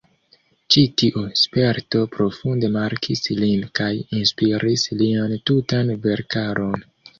[0.75, 3.91] Ĉi tiu sperto profunde markis lin kaj
[4.23, 6.77] inspiris lian tutan verkaron.